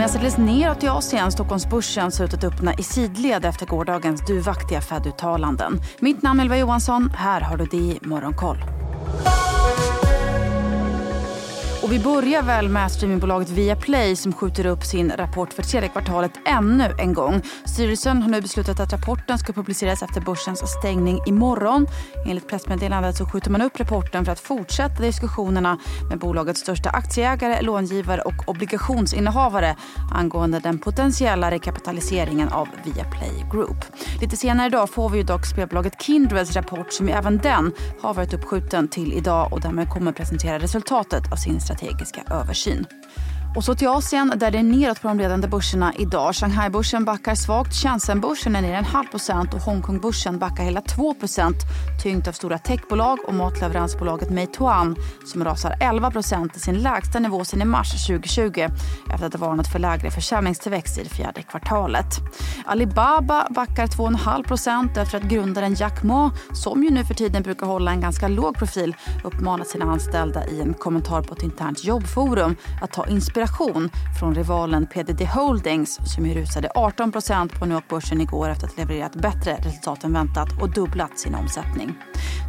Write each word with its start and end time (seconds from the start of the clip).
Medan 0.00 0.22
det 0.22 0.38
neråt 0.38 0.82
i 0.82 0.88
Asien, 0.88 1.32
Stockholmsbörsen 1.32 2.12
ser 2.12 2.24
ut 2.24 2.34
att 2.34 2.44
öppna 2.44 2.74
i 2.74 2.82
sidled 2.82 3.44
efter 3.44 3.66
gårdagens 3.66 4.26
duvaktiga 4.26 4.80
Fed-uttalanden. 4.80 5.80
Mitt 5.98 6.22
namn 6.22 6.40
är 6.40 6.44
Ylva 6.44 6.58
Johansson. 6.58 7.10
Här 7.16 7.40
har 7.40 7.56
du 7.56 7.64
det 7.64 7.76
i 7.76 7.98
Morgonkoll. 8.02 8.79
Och 11.90 11.94
vi 11.94 12.00
börjar 12.00 12.42
väl 12.42 12.68
med 12.68 12.92
streamingbolaget 12.92 13.50
Viaplay 13.50 14.16
som 14.16 14.32
skjuter 14.32 14.66
upp 14.66 14.84
sin 14.84 15.12
rapport 15.16 15.52
för 15.52 15.62
tredje 15.62 15.88
kvartalet 15.88 16.32
ännu 16.46 16.94
en 16.98 17.14
gång. 17.14 17.42
Styrelsen 17.64 18.22
har 18.22 18.30
nu 18.30 18.40
beslutat 18.40 18.80
att 18.80 18.92
rapporten 18.92 19.38
ska 19.38 19.52
publiceras 19.52 20.02
efter 20.02 20.20
börsens 20.20 20.62
stängning 20.78 21.20
imorgon. 21.26 21.86
Enligt 22.26 22.48
pressmeddelandet 22.48 23.16
så 23.16 23.26
skjuter 23.26 23.50
man 23.50 23.62
upp 23.62 23.80
rapporten 23.80 24.24
för 24.24 24.32
att 24.32 24.40
fortsätta 24.40 25.02
diskussionerna 25.02 25.78
med 26.08 26.18
bolagets 26.18 26.60
största 26.60 26.90
aktieägare, 26.90 27.62
långivare 27.62 28.20
och 28.22 28.48
obligationsinnehavare 28.48 29.76
angående 30.12 30.60
den 30.60 30.78
potentiella 30.78 31.50
rekapitaliseringen 31.50 32.48
av 32.48 32.68
Viaplay 32.84 33.46
Group. 33.52 33.84
Lite 34.20 34.36
senare 34.36 34.66
idag 34.66 34.90
får 34.90 35.10
vi 35.10 35.22
dock 35.22 35.46
spelbolaget 35.46 36.02
Kindreds 36.02 36.56
rapport 36.56 36.92
som 36.92 37.08
även 37.08 37.38
den 37.38 37.72
har 38.00 38.14
varit 38.14 38.34
uppskjuten 38.34 38.88
till 38.88 39.12
idag 39.12 39.52
och 39.52 39.60
där 39.60 39.70
man 39.70 39.86
kommer 39.86 40.12
presentera 40.12 40.58
resultatet 40.58 41.32
av 41.32 41.36
sin 41.36 41.60
strategi 41.60 41.79
strategiska 41.80 42.22
översyn. 42.30 42.86
Och 43.56 43.64
så 43.64 43.74
till 43.74 43.88
Asien 43.88 44.32
där 44.36 44.50
det 44.50 44.58
är 44.58 44.62
neråt 44.62 45.02
på 45.02 45.08
de 45.08 45.18
ledande 45.18 45.48
börserna 45.48 45.92
idag. 45.98 46.34
Shanghai-börsen 46.34 47.04
backar 47.04 47.34
svagt, 47.34 47.74
Shenzhen-börsen 47.74 48.56
är 48.56 48.62
ner 48.62 48.74
en 48.74 48.84
halv 48.84 49.06
procent 49.06 49.54
och 49.54 49.60
Hongkong-börsen 49.60 50.38
backar 50.38 50.64
hela 50.64 50.80
2 50.80 51.14
procent 51.14 51.56
tyngt 52.02 52.28
av 52.28 52.32
stora 52.32 52.58
techbolag 52.58 53.18
och 53.26 53.34
matleveransbolaget 53.34 54.30
Meituan 54.30 54.96
som 55.26 55.44
rasar 55.44 55.76
11 55.80 56.10
procent 56.10 56.52
till 56.52 56.62
sin 56.62 56.78
lägsta 56.78 57.18
nivå 57.18 57.44
sedan 57.44 57.62
i 57.62 57.64
mars 57.64 58.06
2020 58.06 58.66
efter 59.14 59.26
att 59.26 59.34
ha 59.34 59.46
varnat 59.46 59.72
för 59.72 59.78
lägre 59.78 60.10
försäljningstillväxt 60.10 60.98
i 60.98 61.02
det 61.02 61.10
fjärde 61.10 61.42
kvartalet. 61.42 62.06
Alibaba 62.64 63.46
backar 63.50 63.86
2,5 63.86 64.42
procent 64.44 64.96
efter 64.96 65.18
att 65.18 65.24
grundaren 65.24 65.74
Jack 65.74 66.02
Ma, 66.02 66.30
som 66.52 66.84
ju 66.84 66.90
nu 66.90 67.04
för 67.04 67.14
tiden 67.14 67.42
brukar 67.42 67.66
hålla 67.66 67.90
en 67.90 68.00
ganska 68.00 68.28
låg 68.28 68.58
profil, 68.58 68.96
uppmanat 69.24 69.68
sina 69.68 69.84
anställda 69.84 70.46
i 70.46 70.60
en 70.60 70.74
kommentar 70.74 71.22
på 71.22 71.34
ett 71.34 71.42
internt 71.42 71.84
jobbforum 71.84 72.56
att 72.82 72.92
ta 72.92 73.06
inspiration 73.06 73.39
inspiration 73.40 73.90
från 74.18 74.34
rivalen 74.34 74.86
PDD 74.86 75.22
Holdings 75.22 75.98
som 76.14 76.26
ju 76.26 76.34
rusade 76.34 76.68
18% 76.74 77.58
på 77.58 77.66
New 77.66 77.74
York-börsen 77.74 78.20
igår 78.20 78.48
efter 78.48 78.66
att 78.66 78.76
ha 78.76 78.82
levererat 78.82 79.14
bättre 79.14 79.56
resultat 79.56 80.04
än 80.04 80.12
väntat 80.12 80.62
och 80.62 80.70
dubblat 80.70 81.18
sin 81.18 81.34
omsättning. 81.34 81.94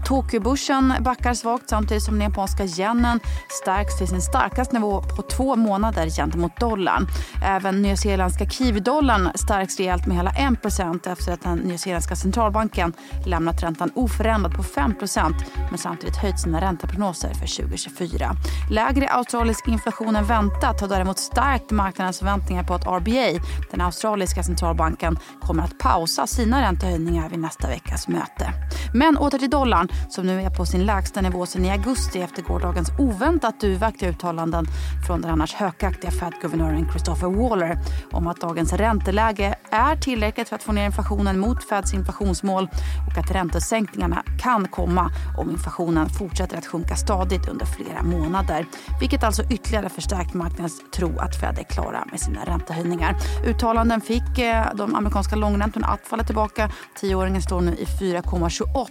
Tokyobörsen 0.06 0.94
backar 1.00 1.34
svagt 1.34 1.70
samtidigt 1.70 2.04
som 2.04 2.20
den 2.20 2.30
japanska 2.30 2.66
yenen 2.66 3.20
stärks 3.50 3.98
till 3.98 4.08
sin 4.08 4.22
starkaste 4.22 4.74
nivå 4.74 5.02
på 5.02 5.22
två 5.22 5.56
månader 5.56 6.10
gentemot 6.10 6.60
dollarn. 6.60 7.08
Även 7.44 7.82
nyzeeländska 7.82 8.46
kiwi-dollarn 8.46 9.30
stärks 9.36 9.78
rejält 9.78 10.08
med 10.08 10.18
hela 10.18 10.32
1 10.32 11.08
efter 11.08 11.34
att 11.34 11.42
den 11.44 11.58
nyzeeländska 11.58 12.16
centralbanken 12.16 12.94
lämnat 13.26 13.64
räntan 13.64 13.92
oförändrad 13.96 14.54
på 14.54 14.64
5% 14.64 15.34
men 15.70 15.78
samtidigt 15.78 16.16
höjt 16.16 16.40
sina 16.40 16.62
ränteprognoser 16.62 17.34
för 17.34 17.64
2024. 17.64 18.32
Lägre 18.72 19.10
australisk 19.10 19.68
inflation 19.68 20.16
än 20.16 20.26
väntat 20.26 20.81
har 20.82 20.88
däremot 20.88 21.20
stärkt 21.20 21.72
marknadens 21.72 22.20
förväntningar 22.20 22.64
på 22.64 22.74
att 22.74 22.88
RBA, 22.88 23.44
den 23.72 23.82
australiska 23.82 24.44
centralbanken, 24.44 25.20
kommer 25.42 25.64
att 25.64 25.80
pausa 25.80 26.28
sina 26.28 26.62
räntehöjningar 26.62 27.30
vid 27.30 27.40
nästa 27.40 27.68
veckas 27.68 28.08
möte. 28.08 28.54
Men 28.94 29.18
åter 29.18 29.38
till 29.38 29.50
dollarn 29.50 29.90
som 30.10 30.26
nu 30.26 30.42
är 30.42 30.50
på 30.50 30.66
sin 30.66 30.86
lägsta 30.86 31.22
nivå 31.22 31.46
sedan 31.46 31.66
i 31.66 31.72
augusti 31.72 32.22
efter 32.22 32.42
gårdagens 32.42 32.90
oväntat 33.00 33.60
duvaktiga 33.60 34.10
uttalanden 34.10 34.66
från 35.08 35.22
den 35.22 35.32
annars 35.32 35.54
hökaktiga 35.54 36.12
Fed-guvernören 36.12 36.90
Christopher 36.90 37.28
Waller 37.28 37.80
om 38.12 38.28
att 38.28 38.42
dagens 38.42 38.74
ränteläge 38.74 39.56
är 39.72 39.96
tillräckligt 39.96 40.50
för 40.50 40.56
att 40.56 40.64
få 40.64 40.72
ner 40.72 40.86
inflationen 40.86 41.40
mot 41.40 41.64
Feds 41.64 41.94
inflationsmål 41.94 42.70
och 43.12 43.18
att 43.18 43.32
räntesänkningarna 43.32 44.24
kan 44.40 44.68
komma 44.68 45.12
om 45.38 45.50
inflationen 45.50 46.10
fortsätter 46.10 46.58
att 46.58 46.66
sjunka 46.66 46.96
stadigt 46.96 47.48
under 47.48 47.66
flera 47.66 48.04
månader. 48.04 48.66
Vilket 49.00 49.24
alltså 49.24 49.44
ytterligare 49.44 49.90
förstärkt 49.90 50.34
marknadens 50.34 50.82
tro 50.92 51.20
att 51.20 51.36
Fed 51.40 51.60
är 51.60 51.64
klara 51.64 52.06
med 52.12 52.20
sina 52.20 52.46
räntehöjningar. 52.46 53.16
Uttalanden 53.46 54.02
fick 54.02 54.40
eh, 54.40 54.66
de 54.76 54.96
amerikanska 54.96 55.36
långräntorna 55.36 55.88
att 55.88 56.08
falla 56.08 56.24
tillbaka. 56.24 56.72
Tioåringen 56.96 57.42
står 57.42 57.62
nu 57.62 57.72
i 57.72 57.86
4,28 57.86 58.88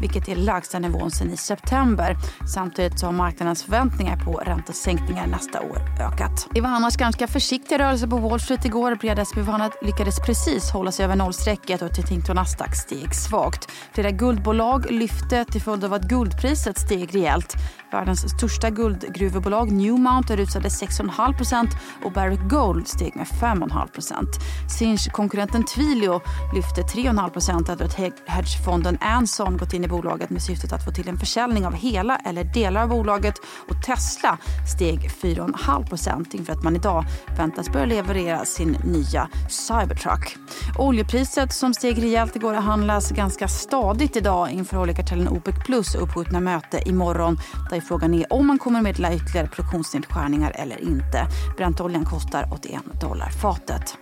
vilket 0.00 0.28
är 0.28 0.36
lägsta 0.36 0.78
nivån 0.78 1.10
sedan 1.10 1.30
i 1.30 1.36
september. 1.36 2.16
Samtidigt 2.54 3.00
så 3.00 3.06
har 3.06 3.12
marknadens 3.12 3.62
förväntningar 3.62 4.16
på 4.16 4.32
räntesänkningar 4.32 5.26
nästa 5.26 5.60
år 5.60 5.78
ökat. 6.00 6.48
Det 6.50 6.60
var 6.60 6.70
annars 6.70 6.96
ganska 6.96 7.26
försiktiga 7.26 7.78
rörelser 7.78 8.06
på 8.06 8.16
Wall 8.16 8.40
Street 8.40 8.64
igår. 8.64 8.94
Breda 8.94 9.24
SP 9.30 9.36
lyckades 9.82 10.05
precis 10.26 10.70
hålla 10.70 10.92
sig 10.92 11.04
över 11.04 11.16
nollstrecket 11.16 11.82
och 11.82 11.94
Tintin 11.94 12.34
Nasdaq 12.34 12.74
steg 12.76 13.14
svagt. 13.14 13.72
Flera 13.92 14.10
guldbolag 14.10 14.90
lyfte 14.90 15.44
till 15.44 15.62
följd 15.62 15.84
av 15.84 15.92
att 15.92 16.02
guldpriset 16.02 16.78
steg 16.78 17.14
rejält. 17.14 17.54
Världens 17.92 18.36
största 18.36 18.70
guldgruvebolag 18.70 19.72
Newmount 19.72 20.30
rusade 20.30 20.68
6,5% 20.68 21.68
och 22.04 22.12
Barrick 22.12 22.40
Gold 22.50 22.88
steg 22.88 23.16
med 23.16 23.26
5,5% 23.26 24.26
Sinch-konkurrenten 24.78 25.64
Twilio 25.64 26.20
lyfte 26.54 26.82
3,5% 26.82 27.72
efter 27.72 27.84
att 27.84 27.94
hedgefonden 28.26 28.98
Anson 29.00 29.56
gått 29.56 29.72
in 29.72 29.84
i 29.84 29.88
bolaget 29.88 30.30
med 30.30 30.42
syftet 30.42 30.72
att 30.72 30.84
få 30.84 30.90
till 30.90 31.08
en 31.08 31.18
försäljning 31.18 31.66
av 31.66 31.74
hela 31.74 32.16
eller 32.16 32.44
delar 32.44 32.82
av 32.82 32.88
bolaget. 32.88 33.34
Och 33.68 33.82
Tesla 33.86 34.38
steg 34.74 35.10
4,5% 35.10 36.36
inför 36.36 36.52
att 36.52 36.62
man 36.62 36.76
idag 36.76 37.04
väntas 37.36 37.72
börja 37.72 37.86
leverera 37.86 38.44
sin 38.44 38.76
nya 38.84 39.28
Cybertruck. 39.96 40.36
Oljepriset 40.78 41.52
som 41.52 41.74
steg 41.74 42.02
rejält 42.02 42.36
igår 42.36 42.54
handlas 42.54 43.10
ganska 43.10 43.48
stadigt 43.48 44.16
idag 44.16 44.50
inför 44.50 44.78
oljekartellen 44.78 45.28
OPEC 45.28 45.54
plus 45.66 45.94
uppskjutna 45.94 46.40
möte 46.40 46.82
imorgon 46.88 47.38
där 47.70 47.80
frågan 47.80 48.14
är 48.14 48.32
om 48.32 48.46
man 48.46 48.58
kommer 48.58 48.82
meddela 48.82 49.14
ytterligare 49.14 49.48
produktionsnedskärningar 49.48 50.52
eller 50.54 50.80
inte. 50.80 51.26
Brentoljan 51.56 52.04
kostar 52.04 52.48
81 52.52 52.82
dollar 53.00 53.30
fatet. 53.30 53.98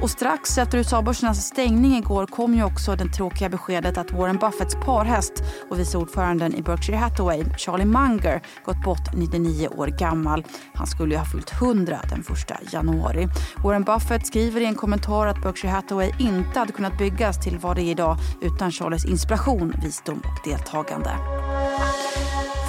Och 0.00 0.10
strax 0.10 0.58
efter 0.58 0.78
USA-börsens 0.78 1.46
stängning 1.46 1.96
igår 1.96 2.26
kom 2.26 2.54
ju 2.54 2.64
också 2.64 2.96
det 2.96 3.08
tråkiga 3.08 3.48
beskedet 3.48 3.98
att 3.98 4.12
Warren 4.12 4.36
Buffetts 4.36 4.74
parhäst 4.74 5.32
och 5.70 5.78
vice 5.78 5.98
ordföranden 5.98 6.54
i 6.54 6.62
Berkshire 6.62 6.96
Hathaway, 6.96 7.44
Charlie 7.56 7.84
Munger, 7.84 8.42
gått 8.64 8.84
bort 8.84 9.14
99 9.14 9.68
år 9.68 9.86
gammal. 9.86 10.44
Han 10.74 10.86
skulle 10.86 11.14
ju 11.14 11.18
ha 11.18 11.24
fyllt 11.24 11.52
100 11.52 11.98
den 12.10 12.20
1 12.20 12.72
januari. 12.72 13.28
Warren 13.64 13.84
Buffett 13.84 14.26
skriver 14.26 14.60
i 14.60 14.64
en 14.64 14.74
kommentar 14.74 15.26
att 15.26 15.42
Berkshire 15.42 15.72
Hathaway 15.72 16.10
inte 16.18 16.58
hade 16.58 16.72
kunnat 16.72 16.98
byggas 16.98 17.40
till 17.40 17.58
vad 17.58 17.76
det 17.76 17.82
är 17.82 17.90
idag 17.90 18.16
utan 18.40 18.70
Charlies 18.70 19.04
inspiration, 19.04 19.74
visdom 19.82 20.18
och 20.18 20.50
deltagande. 20.50 21.10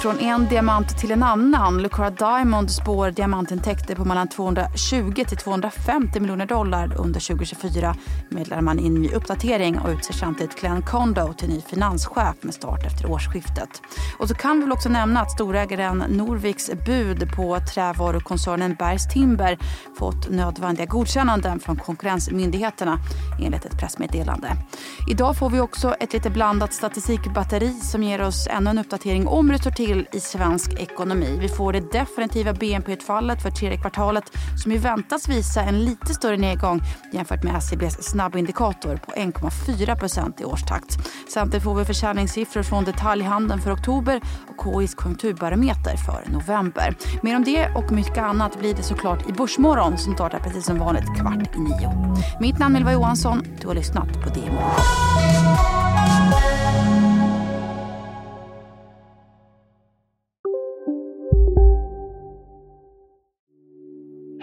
Från 0.00 0.18
en 0.18 0.48
diamant 0.48 0.98
till 0.98 1.10
en 1.10 1.22
annan. 1.22 1.82
Lucara 1.82 2.10
Diamond 2.10 2.70
spår 2.70 3.10
diamantintäkter 3.10 3.94
på 3.94 4.04
mellan 4.04 4.28
220 4.28 5.24
till 5.28 5.36
250 5.36 6.20
miljoner 6.20 6.46
dollar 6.46 6.94
under 6.96 7.20
2024 7.20 7.94
meddelar 8.28 8.60
man 8.60 8.78
i 8.78 8.86
en 8.86 8.94
ny 8.94 9.08
uppdatering 9.08 9.78
och 9.78 9.90
utser 9.90 10.14
samtidigt 10.14 10.60
Glenn 10.60 10.82
Kondo 10.82 11.32
till 11.32 11.48
ny 11.48 11.60
finanschef 11.60 12.34
med 12.40 12.54
start 12.54 12.86
efter 12.86 13.10
årsskiftet. 13.10 13.68
Och 14.18 14.28
så 14.28 14.34
kan 14.34 14.56
vi 14.56 14.62
väl 14.62 14.72
också 14.72 14.88
nämna 14.88 15.20
att 15.20 15.30
storägaren 15.30 16.04
Norviks 16.08 16.70
bud 16.86 17.32
på 17.36 17.58
trävarukoncernen 17.74 18.74
Bergs 18.78 19.12
Timber 19.12 19.58
fått 19.98 20.30
nödvändiga 20.30 20.86
godkännanden 20.86 21.60
från 21.60 21.76
konkurrensmyndigheterna 21.76 22.98
enligt 23.42 23.64
ett 23.64 23.78
pressmeddelande. 23.78 24.56
Idag 25.10 25.36
får 25.36 25.50
vi 25.50 25.60
också 25.60 25.94
ett 25.94 26.12
lite 26.12 26.30
blandat 26.30 26.72
statistikbatteri 26.72 27.70
som 27.70 28.02
ger 28.02 28.22
oss 28.22 28.46
ännu 28.50 28.70
en 28.70 28.78
uppdatering 28.78 29.26
om 29.28 29.50
hur 29.50 29.58
till 29.90 30.06
i 30.12 30.20
svensk 30.20 30.72
ekonomi. 30.72 31.38
Vi 31.40 31.48
får 31.48 31.72
det 31.72 31.92
definitiva 31.92 32.52
BNP-utfallet 32.52 33.42
för 33.42 33.50
tredje 33.50 33.78
kvartalet 33.78 34.24
som 34.62 34.72
ju 34.72 34.78
väntas 34.78 35.28
visa 35.28 35.62
en 35.62 35.84
lite 35.84 36.14
större 36.14 36.36
nedgång 36.36 36.80
jämfört 37.12 37.42
med 37.42 37.56
SCBs 37.56 38.02
snabbindikator 38.02 38.96
på 38.96 39.12
1,4% 39.12 40.42
i 40.42 40.44
årstakt. 40.44 40.98
Samtidigt 41.28 41.64
får 41.64 41.74
vi 41.74 41.84
försäljningssiffror 41.84 42.62
från 42.62 42.84
detaljhandeln 42.84 43.60
för 43.60 43.74
oktober 43.74 44.20
och 44.48 44.64
KIs 44.64 44.94
konjunkturbarometer 44.94 45.96
för 45.96 46.32
november. 46.32 46.96
Mer 47.22 47.36
om 47.36 47.44
det 47.44 47.68
och 47.74 47.92
mycket 47.92 48.18
annat 48.18 48.58
blir 48.58 48.74
det 48.74 48.82
såklart 48.82 49.28
i 49.28 49.32
Börsmorgon 49.32 49.98
som 49.98 50.14
startar 50.14 50.38
precis 50.38 50.64
som 50.64 50.78
vanligt 50.78 51.20
kvart 51.20 51.56
i 51.56 51.58
nio. 51.58 52.16
Mitt 52.40 52.58
namn 52.58 52.76
är 52.76 52.80
Ylva 52.80 52.92
Johansson. 52.92 53.42
Du 53.60 53.66
har 53.66 53.74
lyssnat 53.74 54.12
på 54.22 54.28
det 54.34 54.50